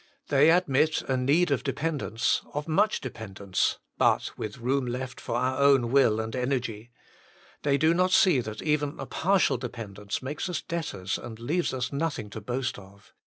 They 0.29 0.49
admit 0.49 1.03
a 1.03 1.15
need 1.15 1.51
of 1.51 1.63
depend 1.63 2.01
ence, 2.01 2.41
of 2.55 2.67
much 2.67 3.01
dependence, 3.01 3.77
but 3.99 4.35
with 4.35 4.57
room 4.57 4.87
left 4.87 5.21
for 5.21 5.35
our 5.35 5.59
own 5.59 5.91
will 5.91 6.19
and 6.19 6.35
energy. 6.35 6.89
They 7.61 7.77
do 7.77 7.93
not 7.93 8.09
see 8.09 8.39
that 8.41 8.63
even 8.63 8.99
a 8.99 9.05
partial 9.05 9.57
dependence 9.57 10.23
makes 10.23 10.49
us 10.49 10.63
debtors, 10.63 11.19
and 11.19 11.37
leaves 11.37 11.71
us 11.71 11.93
nothing 11.93 12.31
to 12.31 12.41
boast 12.41 12.79
of. 12.79 13.13